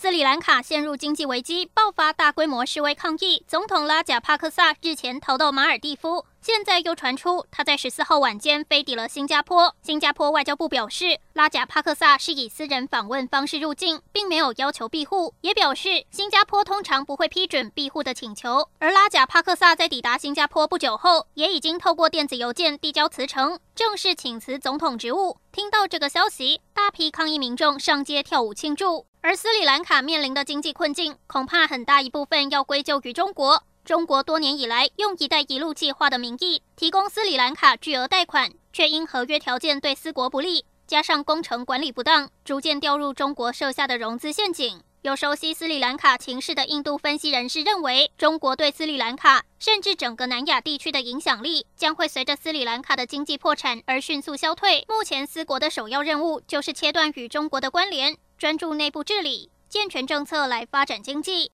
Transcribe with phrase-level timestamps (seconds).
[0.00, 3.44] 斯里兰卡陷入经济危机，爆发大规模示威抗议。
[3.46, 9.76] 总统拉贾帕克萨日前逃到马尔地夫，现在又传出他在十四号晚间飞抵了新加坡。
[9.82, 18.70] 新加坡外交部表示，拉贾帕克萨是以私人访问方式入境，并没有要求庇护，也表示新加坡通常不会批准庇护的请求。
[18.78, 25.36] 而拉贾帕克萨在抵达新加坡不久后，也已经透过电子邮件递交辞呈，正式请辞总统职务。
[25.52, 29.04] 听到这个消息，大批抗议民众上街跳舞庆祝。
[29.22, 33.62] 而斯里兰卡面临的经济困境，恐怕很大一部分要归咎于中国。
[33.84, 44.80] 中国多年以来用“一带一路”计划的名义提供斯里兰卡巨额贷款，却因合约条件对斯国不利，加上工程管理不当，逐渐掉入中国设下的融资陷阱。
[45.02, 54.84] 有熟悉斯里兰卡情势的印度分析人士认为，中国对斯里兰卡甚至整个南亚地区的影响力将会随着斯里兰卡的经济破产而迅速消退。
[54.88, 58.16] 目前，斯国的首要任务就是切断与中国的关联。
[58.40, 61.48] 专注内部治理，健全政策来发展经济。